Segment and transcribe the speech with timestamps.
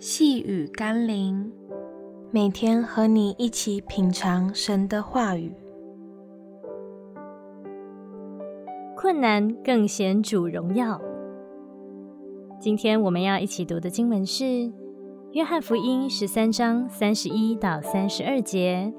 [0.00, 1.50] 细雨甘霖，
[2.30, 5.52] 每天和你一起品尝神的话语。
[8.96, 11.00] 困难更显主荣耀。
[12.60, 14.44] 今天我们要一起读的经文是
[15.32, 18.94] 《约翰福音》十三章三十一到三十二节。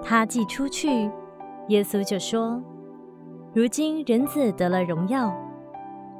[0.00, 1.10] 他既出去，
[1.66, 2.62] 耶稣就说
[3.52, 5.34] ：“如今人子得了荣耀，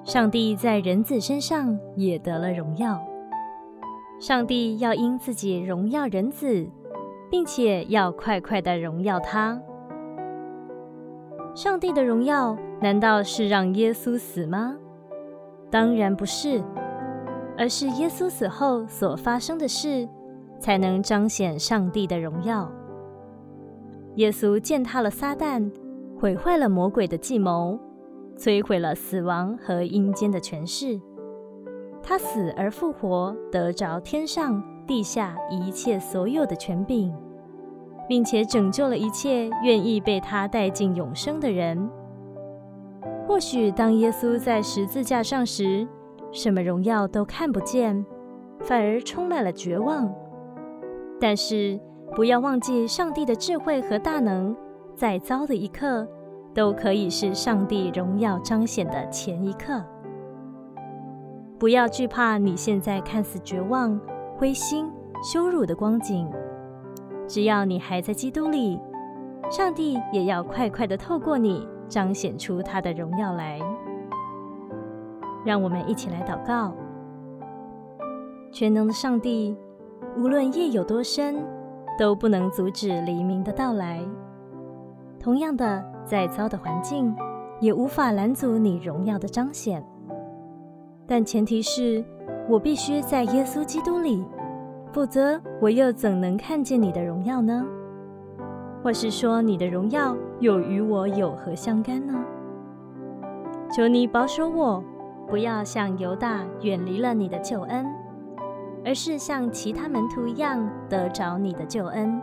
[0.02, 3.00] 上帝在人子身上也得了荣耀。
[4.20, 6.66] 上帝要因自己荣耀人子，
[7.30, 9.60] 并且要快快地荣耀他。
[11.54, 14.76] 上帝的荣耀难道是让耶稣死吗？”
[15.70, 16.62] 当然不是，
[17.58, 20.08] 而是耶稣死后所发生的事，
[20.60, 22.70] 才能彰显上帝的荣耀。
[24.14, 25.68] 耶稣践踏了撒旦，
[26.16, 27.76] 毁坏了魔鬼的计谋，
[28.36, 31.00] 摧毁了死亡和阴间的权势。
[32.06, 37.10] 他死而复活，得着天上地下一切所有的权柄，
[38.06, 41.90] 并且拯救了一切愿意被他带进永生的人。
[43.26, 45.88] 或许当耶稣在十字架上时，
[46.30, 48.04] 什么荣耀都看不见，
[48.60, 50.14] 反而充满了绝望。
[51.18, 51.80] 但是
[52.14, 54.54] 不要忘记，上帝的智慧和大能，
[54.94, 56.06] 再糟的一刻，
[56.52, 59.82] 都可以是上帝荣耀彰显的前一刻。
[61.64, 63.98] 不要惧怕你现在看似绝望、
[64.36, 64.92] 灰心、
[65.22, 66.30] 羞辱的光景，
[67.26, 68.78] 只要你还在基督里，
[69.50, 71.66] 上帝也要快快的透过你。
[71.88, 73.58] 彰显出他的荣耀来，
[75.42, 76.74] 让我们一起来祷告。
[78.52, 79.56] 全能的上帝，
[80.18, 81.36] 无论夜有多深，
[81.98, 84.06] 都不能阻止黎明的到来。
[85.18, 87.16] 同样的，再糟的环境，
[87.58, 89.82] 也无法拦阻你荣耀的彰显。
[91.06, 92.04] 但前提是
[92.48, 94.24] 我必须在耶稣基督里，
[94.92, 97.64] 否则我又怎能看见你的荣耀呢？
[98.82, 102.14] 或是说，你的荣耀又与我有何相干呢？
[103.70, 104.84] 求你保守我，
[105.26, 107.86] 不要像犹大远离了你的救恩，
[108.84, 112.20] 而是像其他门徒一样得着你的救恩。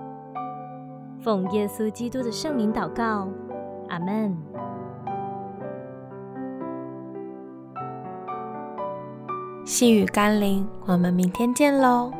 [1.19, 3.27] 奉耶稣基督的圣名祷告，
[3.89, 4.50] 阿门。
[9.63, 12.11] 细雨甘霖，我们明天见喽。